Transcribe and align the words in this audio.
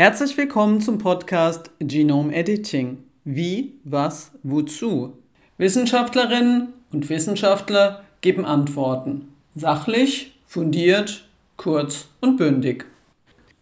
Herzlich 0.00 0.36
willkommen 0.36 0.80
zum 0.80 0.98
Podcast 0.98 1.72
Genome 1.80 2.32
Editing. 2.32 2.98
Wie, 3.24 3.80
was, 3.82 4.30
wozu? 4.44 5.18
Wissenschaftlerinnen 5.56 6.68
und 6.92 7.08
Wissenschaftler 7.08 8.04
geben 8.20 8.44
Antworten. 8.44 9.32
Sachlich, 9.56 10.38
fundiert, 10.46 11.28
kurz 11.56 12.10
und 12.20 12.36
bündig. 12.36 12.86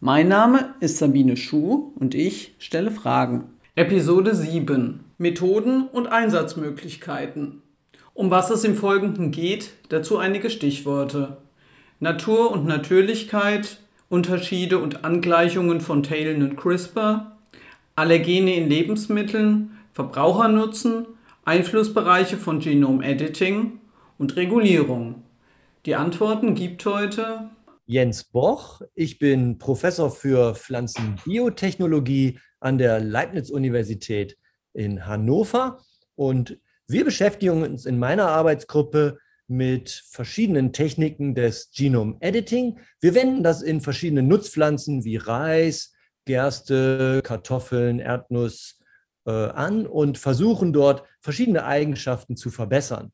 Mein 0.01 0.29
Name 0.29 0.75
ist 0.81 0.99
Sabine 0.99 1.39
Schuh 1.39 1.93
und 1.99 2.15
ich 2.15 2.55
stelle 2.59 2.91
Fragen. 2.91 3.45
Episode 3.75 4.35
7 4.35 5.05
Methoden 5.17 5.89
und 5.89 6.07
Einsatzmöglichkeiten. 6.07 7.63
Um 8.13 8.31
was 8.31 8.51
es 8.51 8.63
im 8.65 8.75
Folgenden 8.75 9.31
geht, 9.31 9.71
dazu 9.89 10.19
einige 10.19 10.51
Stichworte. 10.51 11.39
Natur 11.99 12.51
und 12.51 12.67
Natürlichkeit, 12.67 13.79
Unterschiede 14.09 14.79
und 14.79 15.05
Angleichungen 15.05 15.81
von 15.81 16.03
Talon 16.03 16.43
und 16.43 16.57
CRISPR, 16.57 17.39
Allergene 17.97 18.55
in 18.55 18.69
Lebensmitteln, 18.69 19.79
Verbrauchernutzen, 19.93 21.07
Einflussbereiche 21.45 22.37
von 22.37 22.61
Genome 22.61 23.05
Editing 23.05 23.81
und 24.19 24.37
Regulierung. 24.37 25.25
Die 25.87 25.95
Antworten 25.95 26.55
gibt 26.55 26.85
heute 26.87 27.51
Jens 27.87 28.25
Boch. 28.25 28.81
Ich 28.95 29.19
bin 29.19 29.59
Professor 29.59 30.11
für 30.11 30.55
Pflanzenbiotechnologie 30.55 32.39
an 32.61 32.79
der 32.79 33.01
Leibniz-Universität 33.01 34.37
in 34.73 35.07
Hannover 35.07 35.81
und 36.17 36.59
wir 36.89 37.05
beschäftigen 37.05 37.63
uns 37.63 37.87
in 37.87 37.99
meiner 37.99 38.29
Arbeitsgruppe 38.29 39.19
mit 39.49 39.91
verschiedenen 40.11 40.73
Techniken 40.73 41.35
des 41.35 41.71
Genome 41.75 42.17
Editing. 42.21 42.79
Wir 43.01 43.15
wenden 43.15 43.43
das 43.43 43.63
in 43.63 43.81
verschiedenen 43.81 44.29
Nutzpflanzen 44.29 45.05
wie 45.05 45.17
Reis, 45.17 45.93
Gerste, 46.25 47.21
Kartoffeln, 47.23 48.01
Erdnuss 48.01 48.81
äh, 49.27 49.31
an 49.31 49.87
und 49.87 50.19
versuchen 50.19 50.73
dort 50.73 51.05
verschiedene 51.21 51.65
Eigenschaften 51.65 52.37
zu 52.37 52.51
verbessern. 52.51 53.13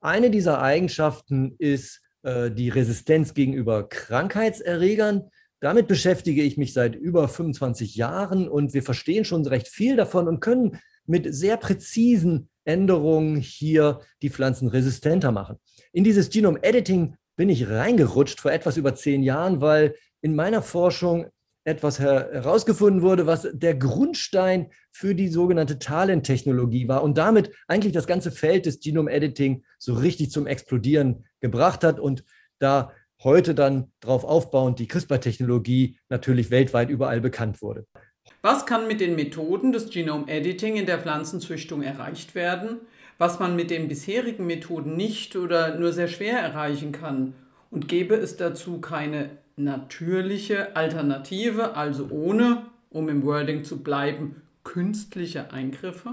Eine 0.00 0.30
dieser 0.30 0.60
Eigenschaften 0.60 1.54
ist 1.58 2.02
äh, 2.22 2.50
die 2.50 2.68
Resistenz 2.68 3.32
gegenüber 3.32 3.88
Krankheitserregern. 3.88 5.30
Damit 5.60 5.88
beschäftige 5.88 6.42
ich 6.42 6.58
mich 6.58 6.74
seit 6.74 6.94
über 6.94 7.26
25 7.26 7.94
Jahren 7.94 8.48
und 8.48 8.74
wir 8.74 8.82
verstehen 8.82 9.24
schon 9.24 9.46
recht 9.46 9.68
viel 9.68 9.96
davon 9.96 10.28
und 10.28 10.40
können 10.40 10.78
mit 11.06 11.34
sehr 11.34 11.56
präzisen 11.56 12.50
Änderungen 12.64 13.36
hier 13.36 14.00
die 14.22 14.30
Pflanzen 14.30 14.68
resistenter 14.68 15.32
machen. 15.32 15.56
In 15.92 16.04
dieses 16.04 16.30
Genome 16.30 16.62
Editing 16.62 17.16
bin 17.36 17.48
ich 17.48 17.68
reingerutscht 17.68 18.40
vor 18.40 18.52
etwas 18.52 18.76
über 18.76 18.94
zehn 18.94 19.22
Jahren, 19.22 19.60
weil 19.60 19.94
in 20.20 20.34
meiner 20.34 20.62
Forschung 20.62 21.26
etwas 21.64 21.98
herausgefunden 21.98 23.02
wurde, 23.02 23.26
was 23.26 23.48
der 23.52 23.74
Grundstein 23.74 24.70
für 24.92 25.14
die 25.14 25.28
sogenannte 25.28 25.78
Talent-Technologie 25.78 26.88
war 26.88 27.02
und 27.02 27.16
damit 27.16 27.50
eigentlich 27.68 27.94
das 27.94 28.06
ganze 28.06 28.30
Feld 28.30 28.66
des 28.66 28.80
Genome 28.80 29.10
Editing 29.10 29.64
so 29.78 29.94
richtig 29.94 30.30
zum 30.30 30.46
Explodieren 30.46 31.24
gebracht 31.40 31.82
hat 31.82 31.98
und 31.98 32.24
da 32.58 32.92
heute 33.22 33.54
dann 33.54 33.92
darauf 34.00 34.24
aufbauend 34.24 34.78
die 34.78 34.86
CRISPR-Technologie 34.86 35.98
natürlich 36.10 36.50
weltweit 36.50 36.90
überall 36.90 37.22
bekannt 37.22 37.62
wurde. 37.62 37.86
Was 38.44 38.66
kann 38.66 38.86
mit 38.86 39.00
den 39.00 39.16
Methoden 39.16 39.72
des 39.72 39.88
Genome 39.88 40.28
Editing 40.28 40.76
in 40.76 40.84
der 40.84 40.98
Pflanzenzüchtung 40.98 41.80
erreicht 41.80 42.34
werden, 42.34 42.76
was 43.16 43.40
man 43.40 43.56
mit 43.56 43.70
den 43.70 43.88
bisherigen 43.88 44.46
Methoden 44.46 44.98
nicht 44.98 45.34
oder 45.34 45.78
nur 45.78 45.94
sehr 45.94 46.08
schwer 46.08 46.40
erreichen 46.40 46.92
kann? 46.92 47.32
Und 47.70 47.88
gäbe 47.88 48.16
es 48.16 48.36
dazu 48.36 48.82
keine 48.82 49.30
natürliche 49.56 50.76
Alternative, 50.76 51.74
also 51.74 52.08
ohne, 52.10 52.66
um 52.90 53.08
im 53.08 53.24
Wording 53.24 53.64
zu 53.64 53.82
bleiben, 53.82 54.42
künstliche 54.62 55.50
Eingriffe? 55.50 56.10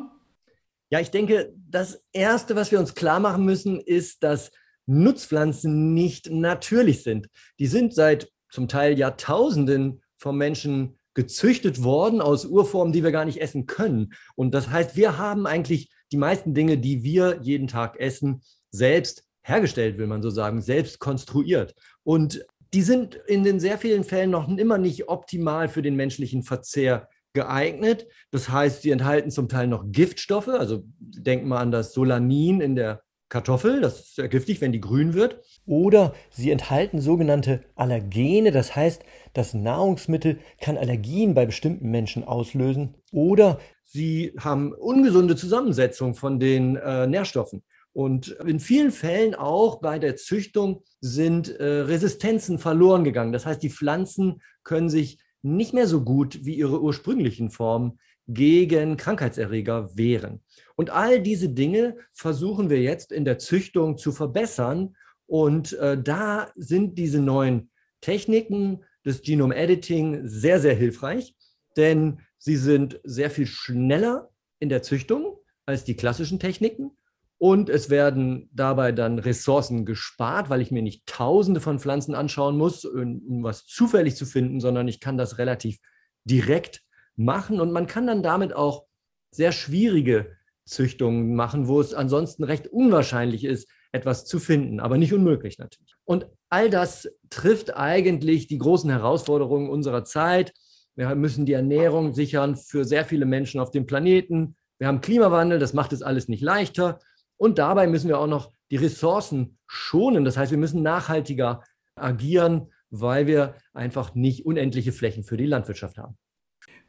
Ja, 0.90 1.02
ich 1.02 1.12
denke, 1.12 1.54
das 1.70 2.06
Erste, 2.14 2.56
was 2.56 2.72
wir 2.72 2.80
uns 2.80 2.96
klar 2.96 3.20
machen 3.20 3.44
müssen, 3.44 3.82
ist, 3.82 4.24
dass 4.24 4.54
Nutzpflanzen 4.86 5.94
nicht 5.94 6.32
natürlich 6.32 7.04
sind. 7.04 7.28
Die 7.60 7.68
sind 7.68 7.94
seit 7.94 8.32
zum 8.50 8.70
Teil 8.70 8.98
Jahrtausenden 8.98 10.02
vom 10.18 10.38
Menschen 10.38 10.98
gezüchtet 11.14 11.84
worden 11.84 12.22
aus 12.22 12.46
Urformen, 12.46 12.94
die 12.94 13.04
wir 13.04 13.12
gar 13.12 13.26
nicht 13.26 13.42
essen 13.42 13.66
können. 13.66 14.14
Und 14.36 14.54
das 14.54 14.70
heißt, 14.70 14.96
wir 14.96 15.18
haben 15.18 15.46
eigentlich 15.46 15.90
die 16.12 16.18
meisten 16.18 16.54
Dinge, 16.54 16.78
die 16.78 17.04
wir 17.04 17.40
jeden 17.42 17.68
Tag 17.68 18.00
essen, 18.00 18.42
selbst 18.72 19.26
hergestellt, 19.44 19.98
will 19.98 20.08
man 20.08 20.22
so 20.22 20.30
sagen, 20.30 20.62
selbst 20.62 21.00
konstruiert. 21.00 21.76
Und 22.04 22.46
die 22.74 22.84
sind 22.84 23.16
in 23.28 23.44
den 23.44 23.60
sehr 23.60 23.78
vielen 23.78 24.04
Fällen 24.04 24.32
noch 24.32 24.48
immer 24.48 24.78
nicht 24.78 25.10
optimal 25.10 25.68
für 25.68 25.82
den 25.82 25.96
menschlichen 25.96 26.44
Verzehr 26.44 27.10
geeignet. 27.34 28.08
Das 28.32 28.50
heißt, 28.50 28.82
sie 28.82 28.92
enthalten 28.92 29.32
zum 29.32 29.50
Teil 29.50 29.68
noch 29.68 29.86
Giftstoffe. 29.92 30.48
Also 30.48 30.84
denken 31.00 31.48
wir 31.48 31.60
an 31.60 31.72
das 31.72 31.94
Solanin 31.94 32.62
in 32.62 32.76
der 32.76 33.04
Kartoffel, 33.32 33.80
das 33.80 34.00
ist 34.00 34.16
sehr 34.16 34.28
giftig, 34.28 34.60
wenn 34.60 34.74
die 34.74 34.82
grün 34.82 35.14
wird. 35.14 35.42
Oder 35.66 36.14
sie 36.30 36.52
enthalten 36.52 37.00
sogenannte 37.00 37.64
Allergene, 37.76 38.52
das 38.52 38.76
heißt, 38.76 39.04
das 39.34 39.54
Nahrungsmittel 39.54 40.40
kann 40.60 40.78
Allergien 40.78 41.34
bei 41.34 41.46
bestimmten 41.46 41.90
Menschen 41.90 42.26
auslösen. 42.26 42.96
Oder 43.14 43.60
sie 43.86 44.34
haben 44.38 44.74
ungesunde 44.74 45.38
Zusammensetzung 45.38 46.14
von 46.14 46.40
den 46.42 46.76
äh, 46.76 47.08
Nährstoffen. 47.08 47.64
Und 47.94 48.28
in 48.46 48.60
vielen 48.60 48.92
Fällen 48.92 49.34
auch 49.34 49.80
bei 49.80 49.98
der 49.98 50.18
Züchtung 50.18 50.84
sind 51.00 51.58
äh, 51.58 51.64
Resistenzen 51.64 52.60
verloren 52.60 53.06
gegangen. 53.06 53.32
Das 53.32 53.46
heißt, 53.46 53.64
die 53.64 53.70
Pflanzen 53.70 54.42
können 54.64 54.90
sich 54.90 55.20
nicht 55.42 55.74
mehr 55.74 55.88
so 55.88 56.04
gut 56.04 56.44
wie 56.44 56.56
ihre 56.56 56.82
ursprünglichen 56.82 57.50
Formen 57.50 57.98
gegen 58.34 58.98
Krankheitserreger 58.98 59.96
wehren. 59.96 60.42
Und 60.76 60.90
all 60.90 61.22
diese 61.22 61.50
Dinge 61.50 61.98
versuchen 62.14 62.70
wir 62.70 62.82
jetzt 62.82 63.12
in 63.12 63.26
der 63.26 63.38
Züchtung 63.38 63.98
zu 63.98 64.12
verbessern. 64.12 64.96
Und 65.28 65.74
äh, 65.74 66.02
da 66.02 66.52
sind 66.56 66.98
diese 66.98 67.20
neuen 67.20 67.70
Techniken 68.02 68.84
des 69.06 69.22
Genome 69.22 69.56
Editing 69.56 70.28
sehr, 70.28 70.60
sehr 70.60 70.76
hilfreich, 70.76 71.36
denn 71.78 72.22
sie 72.38 72.58
sind 72.58 73.00
sehr 73.04 73.30
viel 73.30 73.48
schneller 73.48 74.30
in 74.60 74.70
der 74.70 74.82
Züchtung 74.82 75.38
als 75.66 75.84
die 75.84 75.96
klassischen 75.96 76.40
Techniken. 76.40 76.92
Und 77.38 77.70
es 77.70 77.90
werden 77.90 78.50
dabei 78.54 78.92
dann 78.92 79.18
Ressourcen 79.18 79.84
gespart, 79.84 80.52
weil 80.52 80.62
ich 80.62 80.70
mir 80.70 80.84
nicht 80.84 81.08
tausende 81.08 81.60
von 81.60 81.80
Pflanzen 81.80 82.14
anschauen 82.14 82.56
muss, 82.56 82.86
um 82.86 83.44
was 83.44 83.66
zufällig 83.66 84.16
zu 84.16 84.28
finden, 84.28 84.60
sondern 84.60 84.88
ich 84.88 85.00
kann 85.00 85.18
das 85.18 85.40
relativ 85.40 85.80
direkt 86.24 86.84
machen. 87.24 87.60
Und 87.60 87.72
man 87.72 87.88
kann 87.88 88.08
dann 88.08 88.24
damit 88.24 88.54
auch 88.54 88.86
sehr 89.32 89.52
schwierige 89.52 90.36
Züchtungen 90.66 91.36
machen, 91.36 91.68
wo 91.68 91.82
es 91.82 91.94
ansonsten 91.94 92.44
recht 92.44 92.68
unwahrscheinlich 92.68 93.44
ist, 93.44 93.70
etwas 93.92 94.26
zu 94.26 94.40
finden, 94.40 94.80
aber 94.80 94.98
nicht 94.98 95.14
unmöglich 95.14 95.58
natürlich. 95.58 95.96
Und 96.06 96.28
all 96.50 96.70
das 96.70 97.10
trifft 97.30 97.76
eigentlich 97.76 98.48
die 98.48 98.58
großen 98.58 98.90
Herausforderungen 98.90 99.70
unserer 99.70 100.04
Zeit. 100.06 100.54
Wir 100.96 101.14
müssen 101.16 101.46
die 101.46 101.54
Ernährung 101.54 102.14
sichern 102.14 102.56
für 102.56 102.86
sehr 102.86 103.06
viele 103.06 103.26
Menschen 103.26 103.60
auf 103.60 103.72
dem 103.72 103.86
Planeten. 103.86 104.56
Wir 104.78 104.88
haben 104.88 105.02
Klimawandel, 105.02 105.60
das 105.60 105.74
macht 105.74 105.94
es 105.94 106.02
alles 106.02 106.28
nicht 106.28 106.42
leichter. 106.42 107.00
Und 107.38 107.58
dabei 107.58 107.88
müssen 107.88 108.08
wir 108.08 108.20
auch 108.20 108.28
noch 108.28 108.52
die 108.70 108.78
Ressourcen 108.78 109.58
schonen. 109.68 110.24
Das 110.24 110.38
heißt, 110.38 110.52
wir 110.52 110.58
müssen 110.58 110.84
nachhaltiger 110.84 111.64
agieren, 111.96 112.72
weil 112.90 113.28
wir 113.28 113.56
einfach 113.74 114.16
nicht 114.16 114.46
unendliche 114.46 114.92
Flächen 114.92 115.24
für 115.24 115.38
die 115.38 115.46
Landwirtschaft 115.46 115.98
haben. 115.98 116.18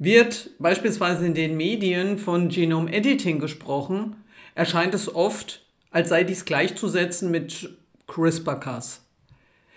Wird 0.04 0.50
beispielsweise 0.58 1.24
in 1.24 1.34
den 1.34 1.56
Medien 1.56 2.18
von 2.18 2.48
Genome 2.48 2.92
Editing 2.92 3.38
gesprochen, 3.38 4.16
erscheint 4.56 4.94
es 4.94 5.14
oft, 5.14 5.64
als 5.93 6.08
sei 6.08 6.25
dies 6.25 6.44
gleichzusetzen 6.44 7.31
mit 7.31 7.78
CRISPR-Cas. 8.08 9.04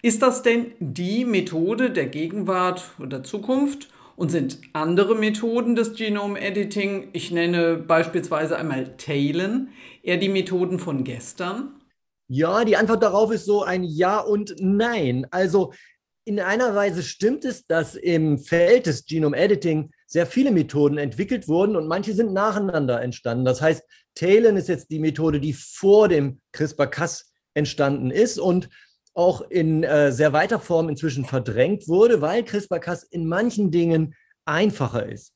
Ist 0.01 0.23
das 0.23 0.41
denn 0.41 0.71
die 0.79 1.25
Methode 1.25 1.91
der 1.91 2.07
Gegenwart 2.07 2.85
oder 2.97 3.21
Zukunft? 3.21 3.89
Und 4.15 4.31
sind 4.31 4.61
andere 4.73 5.13
Methoden 5.13 5.75
des 5.75 5.93
Genome 5.93 6.41
Editing, 6.41 7.09
ich 7.13 7.29
nenne 7.29 7.75
beispielsweise 7.77 8.57
einmal 8.57 8.97
Talon, 8.97 9.67
eher 10.01 10.17
die 10.17 10.29
Methoden 10.29 10.79
von 10.79 11.03
gestern? 11.03 11.81
Ja, 12.27 12.65
die 12.65 12.77
Antwort 12.77 13.03
darauf 13.03 13.31
ist 13.31 13.45
so 13.45 13.61
ein 13.61 13.83
Ja 13.83 14.21
und 14.21 14.55
Nein. 14.57 15.27
Also 15.29 15.71
in 16.23 16.39
einer 16.39 16.73
Weise 16.73 17.03
stimmt 17.03 17.45
es, 17.45 17.67
dass 17.67 17.93
im 17.93 18.39
Feld 18.39 18.87
des 18.87 19.05
Genome 19.05 19.37
Editing 19.37 19.91
sehr 20.05 20.25
viele 20.25 20.51
Methoden 20.51 20.97
entwickelt 20.97 21.47
wurden 21.47 21.75
und 21.75 21.87
manche 21.87 22.13
sind 22.13 22.33
nacheinander 22.33 23.01
entstanden. 23.01 23.45
Das 23.45 23.61
heißt, 23.61 23.83
Talon 24.13 24.57
ist 24.57 24.69
jetzt 24.69 24.91
die 24.91 24.99
Methode, 24.99 25.39
die 25.39 25.53
vor 25.53 26.07
dem 26.07 26.39
CRISPR-Cas 26.51 27.31
entstanden 27.53 28.11
ist 28.11 28.39
und 28.39 28.69
auch 29.13 29.41
in 29.49 29.83
äh, 29.83 30.11
sehr 30.11 30.33
weiter 30.33 30.59
Form 30.59 30.89
inzwischen 30.89 31.25
verdrängt 31.25 31.87
wurde, 31.87 32.21
weil 32.21 32.43
CRISPR-Cas 32.43 33.03
in 33.03 33.27
manchen 33.27 33.71
Dingen 33.71 34.13
einfacher 34.45 35.07
ist. 35.07 35.33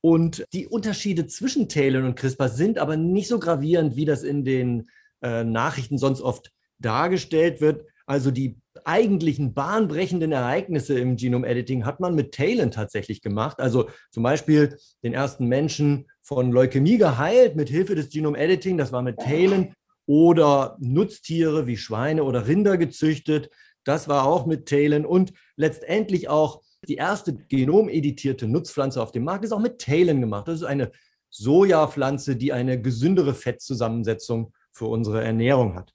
Und 0.00 0.44
die 0.52 0.66
Unterschiede 0.66 1.26
zwischen 1.26 1.68
Talon 1.68 2.04
und 2.04 2.16
CRISPR 2.16 2.48
sind 2.48 2.78
aber 2.78 2.96
nicht 2.96 3.28
so 3.28 3.38
gravierend, 3.38 3.96
wie 3.96 4.04
das 4.04 4.22
in 4.22 4.44
den 4.44 4.90
äh, 5.22 5.44
Nachrichten 5.44 5.96
sonst 5.96 6.20
oft 6.20 6.52
dargestellt 6.78 7.60
wird. 7.60 7.86
Also 8.06 8.30
die 8.30 8.58
eigentlichen 8.90 9.54
bahnbrechenden 9.54 10.32
Ereignisse 10.32 10.98
im 10.98 11.14
Genom-Editing 11.14 11.84
hat 11.84 12.00
man 12.00 12.16
mit 12.16 12.34
Teilen 12.34 12.72
tatsächlich 12.72 13.22
gemacht. 13.22 13.60
Also 13.60 13.88
zum 14.10 14.24
Beispiel 14.24 14.76
den 15.04 15.14
ersten 15.14 15.46
Menschen 15.46 16.08
von 16.22 16.50
Leukämie 16.50 16.98
geheilt 16.98 17.54
mit 17.54 17.68
Hilfe 17.68 17.94
des 17.94 18.10
Genom-Editing, 18.10 18.76
das 18.76 18.92
war 18.92 19.02
mit 19.02 19.18
Teilen. 19.18 19.74
Oder 20.06 20.76
Nutztiere 20.80 21.68
wie 21.68 21.76
Schweine 21.76 22.24
oder 22.24 22.48
Rinder 22.48 22.78
gezüchtet, 22.78 23.48
das 23.84 24.08
war 24.08 24.26
auch 24.26 24.44
mit 24.44 24.68
Teilen. 24.68 25.06
Und 25.06 25.32
letztendlich 25.54 26.28
auch 26.28 26.62
die 26.88 26.96
erste 26.96 27.36
genomeditierte 27.36 28.48
Nutzpflanze 28.48 29.00
auf 29.00 29.12
dem 29.12 29.22
Markt 29.22 29.44
ist 29.44 29.52
auch 29.52 29.60
mit 29.60 29.80
Teilen 29.80 30.20
gemacht. 30.20 30.48
Das 30.48 30.56
ist 30.56 30.66
eine 30.66 30.90
Sojapflanze, 31.30 32.34
die 32.34 32.52
eine 32.52 32.82
gesündere 32.82 33.34
Fettzusammensetzung 33.34 34.52
für 34.72 34.86
unsere 34.86 35.22
Ernährung 35.22 35.76
hat. 35.76 35.94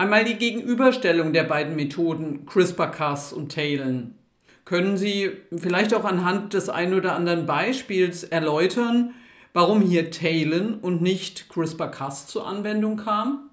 Einmal 0.00 0.24
die 0.24 0.38
Gegenüberstellung 0.38 1.34
der 1.34 1.44
beiden 1.44 1.76
Methoden 1.76 2.46
CRISPR-Cas 2.46 3.34
und 3.34 3.52
Teilen. 3.52 4.14
Können 4.64 4.96
Sie 4.96 5.32
vielleicht 5.54 5.92
auch 5.92 6.06
anhand 6.06 6.54
des 6.54 6.70
ein 6.70 6.94
oder 6.94 7.14
anderen 7.14 7.44
Beispiels 7.44 8.24
erläutern, 8.24 9.12
warum 9.52 9.82
hier 9.82 10.10
Teilen 10.10 10.80
und 10.80 11.02
nicht 11.02 11.50
CRISPR-Cas 11.50 12.28
zur 12.28 12.46
Anwendung 12.46 12.96
kam? 12.96 13.50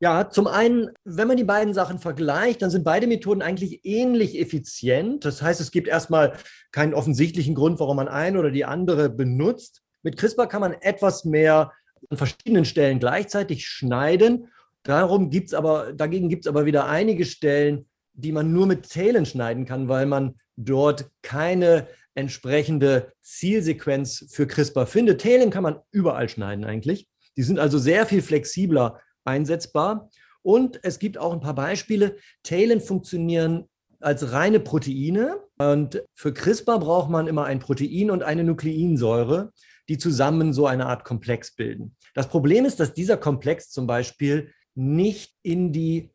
Ja, 0.00 0.28
zum 0.28 0.48
einen, 0.48 0.90
wenn 1.04 1.28
man 1.28 1.36
die 1.36 1.44
beiden 1.44 1.74
Sachen 1.74 2.00
vergleicht, 2.00 2.60
dann 2.62 2.70
sind 2.70 2.82
beide 2.82 3.06
Methoden 3.06 3.40
eigentlich 3.40 3.84
ähnlich 3.84 4.36
effizient. 4.40 5.24
Das 5.24 5.42
heißt, 5.42 5.60
es 5.60 5.70
gibt 5.70 5.86
erstmal 5.86 6.32
keinen 6.72 6.92
offensichtlichen 6.92 7.54
Grund, 7.54 7.78
warum 7.78 7.98
man 7.98 8.08
eine 8.08 8.40
oder 8.40 8.50
die 8.50 8.64
andere 8.64 9.10
benutzt. 9.10 9.82
Mit 10.02 10.16
CRISPR 10.16 10.48
kann 10.48 10.60
man 10.60 10.72
etwas 10.72 11.24
mehr 11.24 11.70
an 12.10 12.16
verschiedenen 12.16 12.64
Stellen 12.64 12.98
gleichzeitig 12.98 13.68
schneiden. 13.68 14.48
Darum 14.88 15.28
gibt's 15.28 15.52
aber, 15.52 15.92
dagegen 15.92 16.30
gibt 16.30 16.46
es 16.46 16.48
aber 16.48 16.64
wieder 16.64 16.86
einige 16.86 17.26
Stellen, 17.26 17.86
die 18.14 18.32
man 18.32 18.54
nur 18.54 18.66
mit 18.66 18.90
Teilen 18.90 19.26
schneiden 19.26 19.66
kann, 19.66 19.86
weil 19.86 20.06
man 20.06 20.36
dort 20.56 21.10
keine 21.20 21.88
entsprechende 22.14 23.12
Zielsequenz 23.20 24.24
für 24.30 24.46
CRISPR 24.46 24.86
findet. 24.86 25.20
Teilen 25.20 25.50
kann 25.50 25.62
man 25.62 25.80
überall 25.90 26.30
schneiden 26.30 26.64
eigentlich. 26.64 27.06
Die 27.36 27.42
sind 27.42 27.58
also 27.58 27.76
sehr 27.76 28.06
viel 28.06 28.22
flexibler 28.22 28.98
einsetzbar. 29.26 30.08
Und 30.40 30.80
es 30.82 30.98
gibt 30.98 31.18
auch 31.18 31.34
ein 31.34 31.40
paar 31.40 31.54
Beispiele. 31.54 32.16
Teilen 32.42 32.80
funktionieren 32.80 33.68
als 34.00 34.32
reine 34.32 34.58
Proteine. 34.58 35.36
Und 35.58 36.02
für 36.14 36.32
CRISPR 36.32 36.78
braucht 36.78 37.10
man 37.10 37.26
immer 37.26 37.44
ein 37.44 37.58
Protein 37.58 38.10
und 38.10 38.22
eine 38.22 38.42
Nukleinsäure 38.42 39.52
die 39.88 39.98
zusammen 39.98 40.52
so 40.52 40.66
eine 40.66 40.86
Art 40.86 41.04
Komplex 41.04 41.54
bilden. 41.54 41.96
Das 42.14 42.28
Problem 42.28 42.64
ist, 42.64 42.78
dass 42.78 42.92
dieser 42.92 43.16
Komplex 43.16 43.70
zum 43.70 43.86
Beispiel 43.86 44.52
nicht 44.78 45.34
in 45.42 45.72
die 45.72 46.10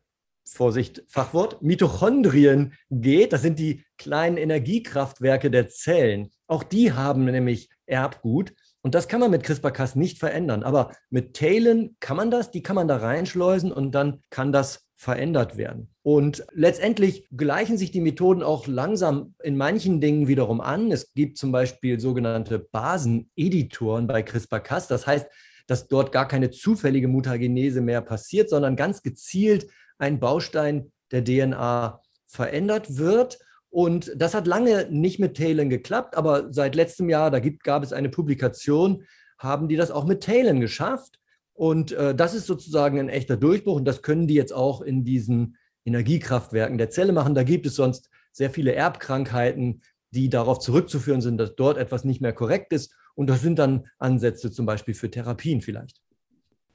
Vorsicht, 0.46 1.04
Fachwort, 1.08 1.62
Mitochondrien 1.62 2.74
geht. 2.90 3.34
Das 3.34 3.42
sind 3.42 3.60
die 3.60 3.84
kleinen 3.98 4.38
Energiekraftwerke 4.38 5.52
der 5.52 5.70
Zellen. 5.70 6.30
Auch 6.48 6.64
die 6.64 6.94
haben 6.94 7.26
nämlich 7.26 7.70
Erbgut. 7.86 8.54
Und 8.82 8.96
das 8.96 9.08
kann 9.08 9.20
man 9.20 9.32
mit 9.32 9.44
CRISPR-Cas 9.44 9.96
nicht 9.96 10.20
verändern. 10.20 10.64
Aber 10.64 10.92
mit 11.10 11.36
Teilen 11.36 11.96
kann 12.00 12.18
man 12.18 12.32
das, 12.32 12.52
die 12.52 12.62
kann 12.62 12.76
man 12.76 12.88
da 12.88 12.98
reinschleusen 12.98 13.72
und 13.72 13.94
dann 13.94 14.22
kann 14.30 14.52
das 14.52 14.88
verändert 14.96 15.58
werden. 15.58 15.90
Und 16.02 16.46
letztendlich 16.54 17.28
gleichen 17.36 17.78
sich 17.78 17.92
die 17.92 18.02
Methoden 18.02 18.44
auch 18.44 18.68
langsam 18.68 19.36
in 19.42 19.58
manchen 19.58 20.02
Dingen 20.02 20.28
wiederum 20.28 20.62
an. 20.62 20.92
Es 20.92 21.14
gibt 21.14 21.38
zum 21.38 21.52
Beispiel 21.52 22.00
sogenannte 22.00 22.60
Baseneditoren 22.60 24.08
bei 24.08 24.22
CRISPR-Cas. 24.22 24.88
Das 24.88 25.08
heißt, 25.08 25.28
dass 25.68 25.88
dort 25.88 26.12
gar 26.12 26.28
keine 26.28 26.52
zufällige 26.52 27.08
Mutagenese 27.08 27.82
mehr 27.82 28.02
passiert, 28.02 28.50
sondern 28.50 28.76
ganz 28.76 29.02
gezielt 29.02 29.68
ein 29.98 30.20
Baustein 30.20 30.92
der 31.12 31.24
DNA 31.24 32.02
verändert 32.28 32.98
wird. 32.98 33.40
Und 33.70 34.12
das 34.16 34.34
hat 34.34 34.48
lange 34.48 34.88
nicht 34.92 35.20
mit 35.20 35.38
Teilen 35.38 35.70
geklappt, 35.70 36.16
aber 36.16 36.54
seit 36.54 36.76
letztem 36.76 37.10
Jahr, 37.10 37.32
da 37.32 37.40
gibt, 37.40 37.64
gab 37.64 37.84
es 37.84 37.94
eine 37.94 38.10
Publikation, 38.10 39.04
haben 39.38 39.68
die 39.68 39.76
das 39.76 39.92
auch 39.92 40.06
mit 40.06 40.24
Teilen 40.24 40.60
geschafft. 40.60 41.20
Und 41.54 41.92
äh, 41.92 42.16
das 42.16 42.34
ist 42.34 42.48
sozusagen 42.48 43.00
ein 43.00 43.10
echter 43.10 43.38
Durchbruch 43.38 43.76
und 43.76 43.86
das 43.86 44.02
können 44.02 44.28
die 44.28 44.34
jetzt 44.34 44.54
auch 44.54 44.82
in 44.82 45.04
diesen 45.04 45.58
Energiekraftwerken 45.86 46.78
der 46.78 46.90
Zelle 46.90 47.14
machen. 47.14 47.36
Da 47.36 47.44
gibt 47.44 47.66
es 47.66 47.76
sonst 47.76 48.10
sehr 48.32 48.50
viele 48.50 48.74
Erbkrankheiten, 48.74 49.82
die 50.14 50.30
darauf 50.30 50.60
zurückzuführen 50.60 51.22
sind, 51.22 51.38
dass 51.38 51.56
dort 51.56 51.78
etwas 51.78 52.04
nicht 52.04 52.22
mehr 52.22 52.34
korrekt 52.34 52.72
ist. 52.72 52.96
Und 53.16 53.28
das 53.28 53.42
sind 53.42 53.60
dann 53.60 53.88
Ansätze 53.98 54.52
zum 54.52 54.66
Beispiel 54.66 54.94
für 54.94 55.10
Therapien 55.10 55.62
vielleicht. 55.62 56.02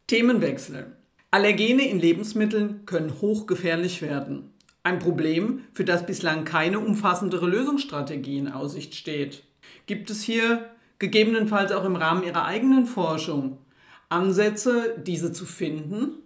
Themenwechsel. 0.08 0.96
Allergene 1.31 1.88
in 1.88 2.00
Lebensmitteln 2.00 2.85
können 2.87 3.20
hochgefährlich 3.20 4.02
werden. 4.02 4.55
Ein 4.82 4.99
Problem, 4.99 5.61
für 5.73 5.85
das 5.85 6.06
bislang 6.06 6.44
keine 6.44 6.81
umfassendere 6.81 7.46
Lösungsstrategie 7.46 8.38
in 8.38 8.49
Aussicht 8.49 8.94
steht. 8.94 9.44
Gibt 9.87 10.11
es 10.11 10.23
hier 10.23 10.70
gegebenenfalls 10.99 11.73
auch 11.73 11.85
im 11.85 11.96
Rahmen 11.96 12.25
Ihrer 12.25 12.44
eigenen 12.44 12.87
Forschung 12.87 13.58
Ansätze, 14.08 14.96
diese 15.06 15.32
zu 15.32 15.44
finden? 15.44 16.23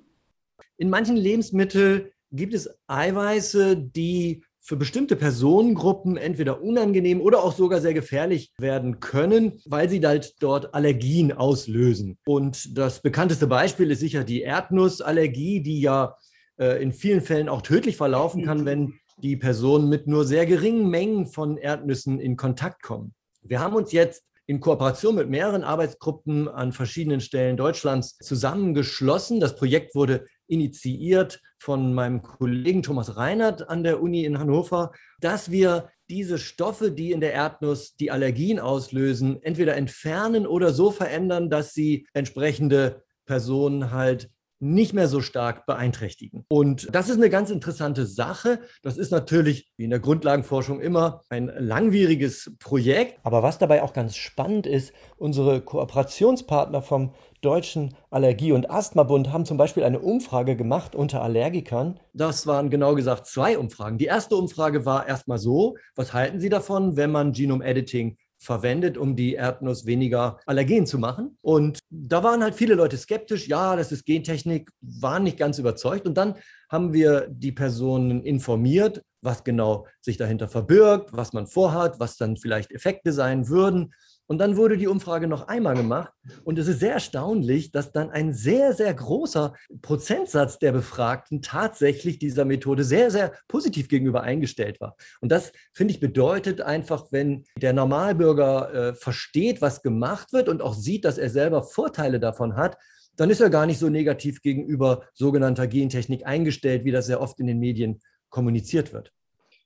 In 0.76 0.88
manchen 0.88 1.16
Lebensmitteln 1.16 2.10
gibt 2.30 2.54
es 2.54 2.70
Eiweiße, 2.86 3.76
die 3.76 4.44
für 4.64 4.76
bestimmte 4.76 5.16
Personengruppen 5.16 6.16
entweder 6.16 6.62
unangenehm 6.62 7.20
oder 7.20 7.42
auch 7.42 7.52
sogar 7.52 7.80
sehr 7.80 7.94
gefährlich 7.94 8.52
werden 8.58 9.00
können, 9.00 9.60
weil 9.66 9.88
sie 9.88 10.00
halt 10.06 10.34
dort 10.40 10.72
Allergien 10.72 11.32
auslösen. 11.32 12.16
Und 12.24 12.78
das 12.78 13.02
bekannteste 13.02 13.48
Beispiel 13.48 13.90
ist 13.90 14.00
sicher 14.00 14.22
die 14.22 14.42
Erdnussallergie, 14.42 15.62
die 15.62 15.80
ja 15.80 16.16
äh, 16.58 16.80
in 16.80 16.92
vielen 16.92 17.22
Fällen 17.22 17.48
auch 17.48 17.62
tödlich 17.62 17.96
verlaufen 17.96 18.44
kann, 18.44 18.64
wenn 18.64 18.94
die 19.18 19.36
Personen 19.36 19.88
mit 19.88 20.06
nur 20.06 20.24
sehr 20.24 20.46
geringen 20.46 20.88
Mengen 20.88 21.26
von 21.26 21.56
Erdnüssen 21.56 22.20
in 22.20 22.36
Kontakt 22.36 22.82
kommen. 22.82 23.14
Wir 23.42 23.58
haben 23.58 23.74
uns 23.74 23.90
jetzt 23.90 24.22
in 24.46 24.60
Kooperation 24.60 25.14
mit 25.14 25.28
mehreren 25.28 25.64
Arbeitsgruppen 25.64 26.48
an 26.48 26.72
verschiedenen 26.72 27.20
Stellen 27.20 27.56
Deutschlands 27.56 28.16
zusammengeschlossen. 28.18 29.40
Das 29.40 29.56
Projekt 29.56 29.94
wurde 29.94 30.26
initiiert 30.52 31.40
von 31.58 31.94
meinem 31.94 32.20
Kollegen 32.20 32.82
Thomas 32.82 33.16
Reinhardt 33.16 33.68
an 33.70 33.82
der 33.82 34.02
Uni 34.02 34.24
in 34.24 34.38
Hannover, 34.38 34.92
dass 35.20 35.50
wir 35.50 35.88
diese 36.10 36.36
Stoffe, 36.36 36.90
die 36.90 37.12
in 37.12 37.20
der 37.20 37.32
Erdnuss 37.32 37.96
die 37.96 38.10
Allergien 38.10 38.60
auslösen, 38.60 39.42
entweder 39.42 39.76
entfernen 39.76 40.46
oder 40.46 40.74
so 40.74 40.90
verändern, 40.90 41.48
dass 41.48 41.72
sie 41.72 42.06
entsprechende 42.12 43.02
Personen 43.24 43.92
halt 43.92 44.30
nicht 44.62 44.94
mehr 44.94 45.08
so 45.08 45.20
stark 45.20 45.66
beeinträchtigen. 45.66 46.44
Und 46.48 46.88
das 46.94 47.08
ist 47.08 47.16
eine 47.16 47.30
ganz 47.30 47.50
interessante 47.50 48.06
Sache. 48.06 48.60
Das 48.82 48.96
ist 48.96 49.10
natürlich, 49.10 49.72
wie 49.76 49.84
in 49.84 49.90
der 49.90 49.98
Grundlagenforschung 49.98 50.80
immer, 50.80 51.22
ein 51.30 51.50
langwieriges 51.58 52.52
Projekt. 52.60 53.18
Aber 53.24 53.42
was 53.42 53.58
dabei 53.58 53.82
auch 53.82 53.92
ganz 53.92 54.14
spannend 54.14 54.68
ist, 54.68 54.92
unsere 55.16 55.62
Kooperationspartner 55.62 56.80
vom 56.80 57.12
Deutschen 57.40 57.96
Allergie- 58.10 58.52
und 58.52 58.70
Asthmabund 58.70 59.32
haben 59.32 59.44
zum 59.44 59.56
Beispiel 59.56 59.82
eine 59.82 59.98
Umfrage 59.98 60.54
gemacht 60.54 60.94
unter 60.94 61.22
Allergikern. 61.22 61.98
Das 62.12 62.46
waren 62.46 62.70
genau 62.70 62.94
gesagt 62.94 63.26
zwei 63.26 63.58
Umfragen. 63.58 63.98
Die 63.98 64.04
erste 64.04 64.36
Umfrage 64.36 64.86
war 64.86 65.08
erstmal 65.08 65.38
so, 65.38 65.76
was 65.96 66.12
halten 66.12 66.38
Sie 66.38 66.50
davon, 66.50 66.96
wenn 66.96 67.10
man 67.10 67.32
Genome 67.32 67.64
Editing 67.64 68.16
verwendet, 68.42 68.98
um 68.98 69.14
die 69.14 69.34
Erdnuss 69.34 69.86
weniger 69.86 70.38
allergen 70.46 70.84
zu 70.84 70.98
machen. 70.98 71.38
Und 71.42 71.78
da 71.90 72.24
waren 72.24 72.42
halt 72.42 72.56
viele 72.56 72.74
Leute 72.74 72.96
skeptisch, 72.96 73.46
ja, 73.46 73.76
das 73.76 73.92
ist 73.92 74.04
Gentechnik, 74.04 74.70
waren 74.80 75.22
nicht 75.22 75.38
ganz 75.38 75.58
überzeugt. 75.58 76.06
Und 76.06 76.14
dann 76.18 76.34
haben 76.68 76.92
wir 76.92 77.28
die 77.30 77.52
Personen 77.52 78.24
informiert, 78.24 79.02
was 79.20 79.44
genau 79.44 79.86
sich 80.00 80.16
dahinter 80.16 80.48
verbirgt, 80.48 81.10
was 81.12 81.32
man 81.32 81.46
vorhat, 81.46 82.00
was 82.00 82.16
dann 82.16 82.36
vielleicht 82.36 82.72
Effekte 82.72 83.12
sein 83.12 83.48
würden. 83.48 83.94
Und 84.32 84.38
dann 84.38 84.56
wurde 84.56 84.78
die 84.78 84.86
Umfrage 84.86 85.26
noch 85.26 85.48
einmal 85.48 85.74
gemacht. 85.74 86.10
Und 86.42 86.58
es 86.58 86.66
ist 86.66 86.80
sehr 86.80 86.94
erstaunlich, 86.94 87.70
dass 87.70 87.92
dann 87.92 88.08
ein 88.08 88.32
sehr, 88.32 88.72
sehr 88.72 88.94
großer 88.94 89.52
Prozentsatz 89.82 90.58
der 90.58 90.72
Befragten 90.72 91.42
tatsächlich 91.42 92.18
dieser 92.18 92.46
Methode 92.46 92.82
sehr, 92.82 93.10
sehr 93.10 93.34
positiv 93.46 93.90
gegenüber 93.90 94.22
eingestellt 94.22 94.80
war. 94.80 94.96
Und 95.20 95.30
das, 95.30 95.52
finde 95.74 95.92
ich, 95.92 96.00
bedeutet 96.00 96.62
einfach, 96.62 97.08
wenn 97.10 97.44
der 97.58 97.74
Normalbürger 97.74 98.72
äh, 98.72 98.94
versteht, 98.94 99.60
was 99.60 99.82
gemacht 99.82 100.32
wird 100.32 100.48
und 100.48 100.62
auch 100.62 100.72
sieht, 100.72 101.04
dass 101.04 101.18
er 101.18 101.28
selber 101.28 101.62
Vorteile 101.62 102.18
davon 102.18 102.56
hat, 102.56 102.78
dann 103.16 103.28
ist 103.28 103.42
er 103.42 103.50
gar 103.50 103.66
nicht 103.66 103.80
so 103.80 103.90
negativ 103.90 104.40
gegenüber 104.40 105.02
sogenannter 105.12 105.66
Gentechnik 105.66 106.24
eingestellt, 106.24 106.86
wie 106.86 106.90
das 106.90 107.04
sehr 107.04 107.20
oft 107.20 107.38
in 107.38 107.48
den 107.48 107.58
Medien 107.58 108.00
kommuniziert 108.30 108.94
wird. 108.94 109.12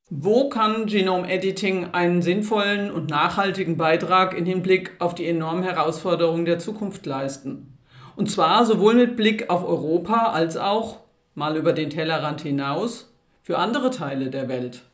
Wo 0.09 0.49
kann 0.49 0.87
Genome 0.87 1.29
Editing 1.29 1.87
einen 1.87 2.23
sinnvollen 2.23 2.93
und 2.93 3.11
nachhaltigen 3.11 3.77
Beitrag 3.77 4.39
im 4.39 4.45
Hinblick 4.45 4.93
auf 5.01 5.17
die 5.17 5.27
enormen 5.27 5.65
Herausforderungen 5.65 6.45
der 6.45 6.61
Zukunft 6.61 7.07
leisten? 7.07 7.77
Und 8.15 8.31
zwar 8.31 8.65
sowohl 8.65 8.95
mit 8.95 9.17
Blick 9.17 9.51
auf 9.51 9.65
Europa 9.65 10.31
als 10.31 10.57
auch, 10.57 11.01
mal 11.35 11.57
über 11.57 11.73
den 11.73 11.91
Tellerrand 11.91 12.41
hinaus, 12.41 13.13
für 13.43 13.59
andere 13.59 13.91
Teile 13.91 14.31
der 14.31 14.49
Welt. 14.49 14.85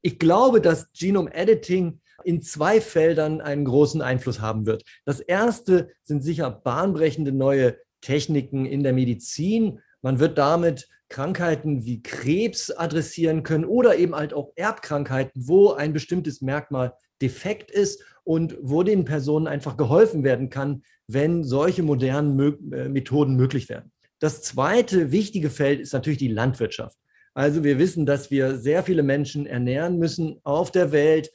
Ich 0.00 0.18
glaube, 0.18 0.62
dass 0.62 0.90
Genome 0.92 1.34
Editing 1.34 2.00
in 2.24 2.40
zwei 2.40 2.80
Feldern 2.80 3.42
einen 3.42 3.66
großen 3.66 4.00
Einfluss 4.00 4.40
haben 4.40 4.64
wird. 4.64 4.82
Das 5.04 5.20
erste 5.20 5.90
sind 6.04 6.22
sicher 6.22 6.50
bahnbrechende 6.50 7.32
neue 7.32 7.76
Techniken 8.00 8.64
in 8.64 8.82
der 8.82 8.94
Medizin, 8.94 9.80
Man 10.02 10.18
wird 10.18 10.38
damit 10.38 10.88
Krankheiten 11.08 11.84
wie 11.84 12.02
Krebs 12.02 12.70
adressieren 12.70 13.42
können 13.42 13.64
oder 13.64 13.96
eben 13.96 14.14
halt 14.14 14.34
auch 14.34 14.52
Erbkrankheiten, 14.56 15.32
wo 15.46 15.72
ein 15.72 15.92
bestimmtes 15.92 16.42
Merkmal 16.42 16.94
defekt 17.20 17.70
ist 17.70 18.02
und 18.24 18.56
wo 18.60 18.82
den 18.82 19.04
Personen 19.04 19.46
einfach 19.46 19.76
geholfen 19.76 20.22
werden 20.22 20.50
kann, 20.50 20.82
wenn 21.06 21.44
solche 21.44 21.82
modernen 21.82 22.72
äh, 22.72 22.88
Methoden 22.88 23.36
möglich 23.36 23.68
werden. 23.68 23.90
Das 24.18 24.42
zweite 24.42 25.12
wichtige 25.12 25.48
Feld 25.48 25.80
ist 25.80 25.92
natürlich 25.92 26.18
die 26.18 26.28
Landwirtschaft. 26.28 26.98
Also 27.34 27.62
wir 27.62 27.78
wissen, 27.78 28.04
dass 28.04 28.30
wir 28.30 28.58
sehr 28.58 28.82
viele 28.82 29.02
Menschen 29.02 29.46
ernähren 29.46 29.98
müssen 29.98 30.40
auf 30.42 30.72
der 30.72 30.92
Welt. 30.92 31.30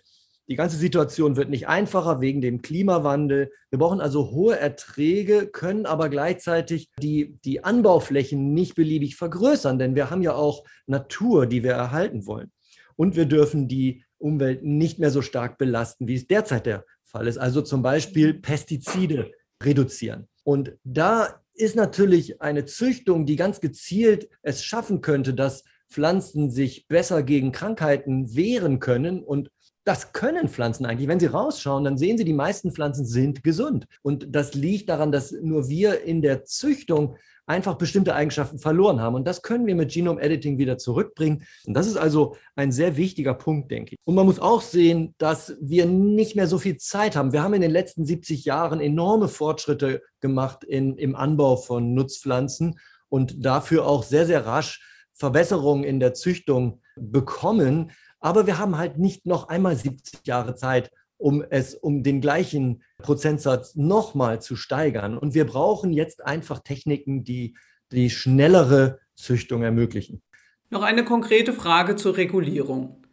Die 0.50 0.56
ganze 0.56 0.76
Situation 0.76 1.38
wird 1.38 1.50
nicht 1.50 1.68
einfacher 1.70 2.20
wegen 2.20 2.42
dem 2.42 2.62
Klimawandel. 2.62 3.52
Wir 3.70 3.80
brauchen 3.80 4.02
also 4.02 4.32
hohe 4.32 4.60
Erträge, 4.60 5.48
können 5.48 5.86
aber 5.86 6.10
gleichzeitig 6.10 6.90
die, 7.02 7.40
die 7.46 7.64
Anbauflächen 7.64 8.54
nicht 8.54 8.76
beliebig 8.76 9.16
vergrößern, 9.16 9.80
denn 9.80 9.96
wir 9.96 10.10
haben 10.10 10.22
ja 10.22 10.36
auch 10.36 10.66
Natur, 10.86 11.46
die 11.46 11.64
wir 11.64 11.72
erhalten 11.72 12.28
wollen. 12.28 12.52
Und 12.96 13.16
wir 13.16 13.26
dürfen 13.26 13.70
die 13.70 14.04
Umwelt 14.18 14.64
nicht 14.64 15.00
mehr 15.00 15.12
so 15.12 15.22
stark 15.22 15.58
belasten, 15.58 16.08
wie 16.08 16.16
es 16.16 16.28
derzeit 16.28 16.66
der 16.66 16.86
Fall 17.04 17.28
ist. 17.28 17.38
Also 17.38 17.62
zum 17.62 17.82
Beispiel 17.82 18.34
Pestizide 18.34 19.32
reduzieren. 19.62 20.28
Und 20.44 20.74
da 20.84 21.42
ist 21.54 21.76
natürlich 21.76 22.42
eine 22.42 22.66
Züchtung, 22.66 23.26
die 23.26 23.38
ganz 23.38 23.62
gezielt 23.62 24.28
es 24.42 24.64
schaffen 24.64 25.02
könnte, 25.02 25.34
dass 25.34 25.64
Pflanzen 25.90 26.50
sich 26.50 26.88
besser 26.88 27.24
gegen 27.24 27.52
Krankheiten 27.52 28.36
wehren 28.36 28.80
können 28.80 29.22
und 29.24 29.52
das 29.84 30.14
können 30.14 30.48
Pflanzen 30.48 30.86
eigentlich. 30.86 31.08
Wenn 31.08 31.20
Sie 31.20 31.26
rausschauen, 31.28 31.84
dann 31.84 31.98
sehen 31.98 32.18
Sie, 32.18 32.24
die 32.24 32.34
meisten 32.34 32.72
Pflanzen 32.72 33.06
sind 33.06 33.44
gesund. 33.44 33.86
Und 34.02 34.28
das 34.36 34.54
liegt 34.54 34.90
daran, 34.90 35.12
dass 35.12 35.32
nur 35.32 35.68
wir 35.68 36.04
in 36.04 36.22
der 36.22 36.46
Züchtung 36.46 37.18
einfach 37.46 37.76
bestimmte 37.76 38.16
Eigenschaften 38.16 38.58
verloren 38.58 39.02
haben. 39.02 39.16
Und 39.16 39.28
das 39.28 39.42
können 39.42 39.66
wir 39.66 39.76
mit 39.76 39.92
Genome 39.92 40.22
Editing 40.22 40.58
wieder 40.58 40.78
zurückbringen. 40.78 41.44
Und 41.66 41.74
das 41.74 41.88
ist 41.88 41.98
also 41.98 42.36
ein 42.56 42.72
sehr 42.72 42.96
wichtiger 42.96 43.34
Punkt, 43.34 43.70
denke 43.72 43.96
ich. 43.96 44.00
Und 44.06 44.16
man 44.16 44.26
muss 44.26 44.40
auch 44.40 44.62
sehen, 44.62 45.14
dass 45.18 45.56
wir 45.60 45.86
nicht 45.86 46.36
mehr 46.36 46.48
so 46.48 46.58
viel 46.58 46.78
Zeit 46.78 47.16
haben. 47.16 47.34
Wir 47.34 47.44
haben 47.44 47.54
in 47.54 47.62
den 47.62 47.72
letzten 47.72 48.06
70 48.06 48.46
Jahren 48.46 48.80
enorme 48.80 49.28
Fortschritte 49.28 50.02
gemacht 50.22 50.64
in, 50.64 50.98
im 50.98 51.16
Anbau 51.16 51.58
von 51.58 51.94
Nutzpflanzen 51.94 52.80
und 53.10 53.46
dafür 53.46 53.86
auch 53.86 54.04
sehr, 54.04 54.26
sehr 54.26 54.46
rasch 54.46 54.82
Verbesserungen 55.14 55.84
in 55.84 56.00
der 56.00 56.14
Züchtung 56.14 56.82
bekommen. 56.96 57.92
Aber 58.24 58.48
wir 58.48 58.58
haben 58.58 58.78
halt 58.78 58.98
nicht 58.98 59.26
noch 59.26 59.50
einmal 59.50 59.76
70 59.76 60.26
Jahre 60.26 60.56
Zeit, 60.56 60.90
um 61.18 61.44
es 61.50 61.76
um 61.76 62.04
den 62.04 62.22
gleichen 62.22 62.82
Prozentsatz 63.00 63.76
nochmal 63.76 64.42
zu 64.42 64.56
steigern. 64.56 65.18
Und 65.18 65.34
wir 65.34 65.46
brauchen 65.46 65.92
jetzt 65.92 66.26
einfach 66.26 66.60
Techniken, 66.60 67.26
die 67.26 67.58
die 67.92 68.10
schnellere 68.10 69.00
Züchtung 69.16 69.62
ermöglichen. 69.64 70.22
Noch 70.70 70.84
eine 70.84 71.04
konkrete 71.04 71.52
Frage 71.52 71.98
zur 71.98 72.16
Regulierung. 72.16 73.04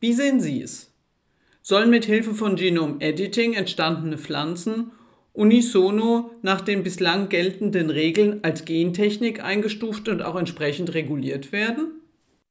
Wie 0.00 0.12
sehen 0.12 0.38
Sie 0.38 0.60
es? 0.60 0.92
Sollen 1.62 1.88
mit 1.88 2.04
Hilfe 2.04 2.34
von 2.34 2.56
Genome 2.56 3.00
Editing 3.00 3.54
entstandene 3.54 4.18
Pflanzen 4.18 4.92
unisono 5.32 6.32
nach 6.42 6.60
den 6.60 6.82
bislang 6.82 7.30
geltenden 7.30 7.88
Regeln 7.88 8.40
als 8.42 8.66
Gentechnik 8.66 9.42
eingestuft 9.42 10.10
und 10.10 10.20
auch 10.20 10.36
entsprechend 10.36 10.92
reguliert 10.92 11.52
werden? 11.52 11.97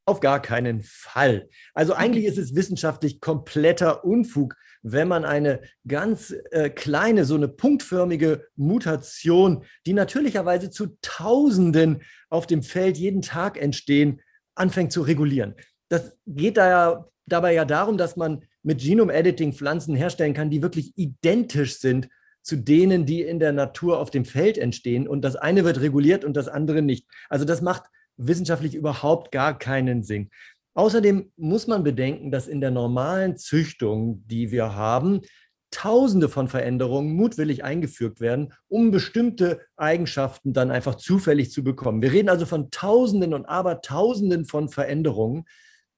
Auf 0.10 0.22
gar 0.22 0.42
keinen 0.42 0.84
Fall. 0.84 1.50
Also 1.74 1.94
eigentlich 1.94 2.24
ist 2.24 2.38
es 2.38 2.56
wissenschaftlich 2.56 3.20
kompletter 3.20 4.06
Unfug, 4.06 4.56
wenn 4.82 5.10
man 5.10 5.26
eine 5.26 5.60
ganz 5.86 6.34
äh, 6.52 6.70
kleine, 6.70 7.26
so 7.26 7.36
eine 7.36 7.50
punktförmige 7.50 8.48
Mutation, 8.56 9.66
die 9.86 9.92
natürlicherweise 9.92 10.70
zu 10.70 10.98
Tausenden 11.02 12.04
auf 12.30 12.48
dem 12.48 12.64
Feld 12.64 12.98
jeden 12.98 13.22
Tag 13.22 13.62
entstehen, 13.62 14.22
anfängt 14.56 14.94
zu 14.94 15.02
regulieren. 15.02 15.56
Das 15.90 16.18
geht 16.26 16.56
da 16.56 16.70
ja, 16.70 17.06
dabei 17.26 17.54
ja 17.54 17.66
darum, 17.66 17.98
dass 17.98 18.16
man 18.16 18.46
mit 18.64 18.80
Genome-Editing 18.80 19.52
Pflanzen 19.52 19.94
herstellen 19.94 20.34
kann, 20.34 20.50
die 20.50 20.62
wirklich 20.62 20.94
identisch 20.96 21.80
sind 21.80 22.08
zu 22.44 22.56
denen, 22.56 23.06
die 23.06 23.24
in 23.24 23.40
der 23.40 23.52
Natur 23.52 24.00
auf 24.00 24.10
dem 24.10 24.24
Feld 24.24 24.58
entstehen. 24.58 25.06
Und 25.06 25.24
das 25.24 25.36
eine 25.36 25.66
wird 25.66 25.82
reguliert 25.82 26.24
und 26.24 26.38
das 26.38 26.48
andere 26.48 26.82
nicht. 26.82 27.06
Also 27.28 27.44
das 27.44 27.62
macht 27.62 27.84
wissenschaftlich 28.18 28.76
überhaupt 28.76 29.32
gar 29.32 29.58
keinen 29.58 30.04
Sinn. 30.04 30.30
Außerdem 30.74 31.32
muss 31.38 31.68
man 31.68 31.84
bedenken, 31.84 32.30
dass 32.30 32.48
in 32.48 32.62
der 32.62 32.72
normalen 32.72 33.38
Züchtung, 33.38 34.24
die 34.28 34.52
wir 34.52 34.76
haben, 34.76 35.22
Tausende 35.70 36.30
von 36.30 36.48
Veränderungen 36.48 37.14
mutwillig 37.14 37.64
eingeführt 37.64 38.22
werden, 38.22 38.54
um 38.70 38.90
bestimmte 38.90 39.60
Eigenschaften 39.76 40.54
dann 40.54 40.72
einfach 40.72 40.96
zufällig 40.96 41.52
zu 41.52 41.62
bekommen. 41.62 42.02
Wir 42.02 42.14
reden 42.14 42.30
also 42.30 42.46
von 42.46 42.72
Tausenden 42.72 43.34
und 43.34 43.46
Abertausenden 43.46 44.46
von 44.46 44.70
Veränderungen, 44.70 45.44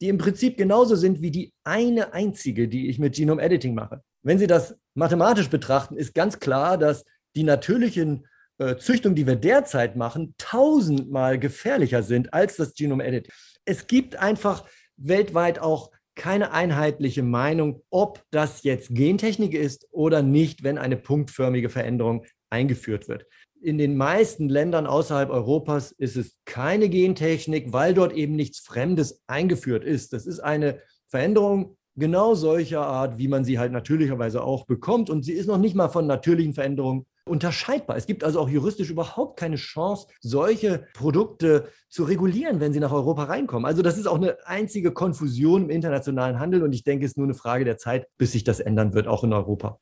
die 0.01 0.07
im 0.07 0.17
Prinzip 0.17 0.57
genauso 0.57 0.95
sind 0.95 1.21
wie 1.21 1.29
die 1.29 1.53
eine 1.63 2.13
einzige, 2.13 2.67
die 2.67 2.89
ich 2.89 2.97
mit 2.97 3.15
Genome 3.15 3.43
Editing 3.43 3.75
mache. 3.75 4.01
Wenn 4.23 4.39
Sie 4.39 4.47
das 4.47 4.75
mathematisch 4.95 5.49
betrachten, 5.49 5.97
ist 5.97 6.15
ganz 6.15 6.39
klar, 6.39 6.77
dass 6.77 7.05
die 7.35 7.43
natürlichen 7.43 8.25
äh, 8.59 8.77
Züchtungen, 8.77 9.15
die 9.15 9.25
wir 9.25 9.35
derzeit 9.35 9.95
machen, 9.95 10.35
tausendmal 10.37 11.39
gefährlicher 11.39 12.03
sind 12.03 12.33
als 12.33 12.57
das 12.57 12.73
Genome 12.73 13.05
Editing. 13.05 13.31
Es 13.65 13.87
gibt 13.87 14.17
einfach 14.17 14.65
weltweit 14.97 15.59
auch 15.59 15.91
keine 16.15 16.51
einheitliche 16.51 17.23
Meinung, 17.23 17.81
ob 17.89 18.21
das 18.31 18.63
jetzt 18.63 18.93
Gentechnik 18.93 19.53
ist 19.53 19.87
oder 19.91 20.21
nicht, 20.21 20.63
wenn 20.63 20.77
eine 20.77 20.97
punktförmige 20.97 21.69
Veränderung 21.69 22.25
eingeführt 22.49 23.07
wird. 23.07 23.25
In 23.61 23.77
den 23.77 23.95
meisten 23.95 24.49
Ländern 24.49 24.85
außerhalb 24.85 25.29
Europas 25.29 25.91
ist 25.93 26.17
es 26.17 26.35
keine 26.45 26.89
Gentechnik, 26.89 27.71
weil 27.71 27.93
dort 27.93 28.13
eben 28.13 28.35
nichts 28.35 28.59
Fremdes 28.59 29.21
eingeführt 29.27 29.85
ist. 29.85 30.11
Das 30.11 30.25
ist 30.25 30.39
eine 30.41 30.81
Veränderung 31.07 31.77
genau 31.95 32.35
solcher 32.35 32.85
Art, 32.85 33.17
wie 33.17 33.27
man 33.27 33.43
sie 33.43 33.59
halt 33.59 33.71
natürlicherweise 33.71 34.43
auch 34.43 34.65
bekommt. 34.65 35.09
Und 35.09 35.23
sie 35.23 35.33
ist 35.33 35.47
noch 35.47 35.57
nicht 35.57 35.75
mal 35.75 35.89
von 35.89 36.07
natürlichen 36.07 36.53
Veränderungen 36.53 37.05
unterscheidbar. 37.25 37.95
Es 37.95 38.07
gibt 38.07 38.23
also 38.23 38.39
auch 38.39 38.49
juristisch 38.49 38.89
überhaupt 38.89 39.39
keine 39.39 39.55
Chance, 39.55 40.07
solche 40.21 40.85
Produkte 40.93 41.69
zu 41.89 42.03
regulieren, 42.03 42.59
wenn 42.59 42.73
sie 42.73 42.79
nach 42.79 42.91
Europa 42.91 43.23
reinkommen. 43.25 43.65
Also 43.65 43.81
das 43.81 43.97
ist 43.97 44.07
auch 44.07 44.17
eine 44.17 44.37
einzige 44.45 44.91
Konfusion 44.91 45.63
im 45.63 45.69
internationalen 45.69 46.39
Handel 46.39 46.63
und 46.63 46.73
ich 46.73 46.83
denke, 46.83 47.05
es 47.05 47.11
ist 47.11 47.17
nur 47.17 47.27
eine 47.27 47.35
Frage 47.35 47.65
der 47.65 47.77
Zeit, 47.77 48.07
bis 48.17 48.31
sich 48.31 48.43
das 48.43 48.59
ändern 48.59 48.93
wird, 48.93 49.07
auch 49.07 49.23
in 49.23 49.33
Europa. 49.33 49.79